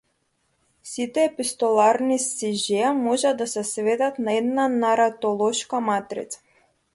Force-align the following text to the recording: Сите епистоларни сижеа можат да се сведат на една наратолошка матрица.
Сите 0.91 1.25
епистоларни 1.31 2.17
сижеа 2.23 2.93
можат 3.03 3.37
да 3.43 3.47
се 3.53 3.63
сведат 3.73 4.19
на 4.29 4.35
една 4.39 4.67
наратолошка 4.81 5.85
матрица. 5.93 6.43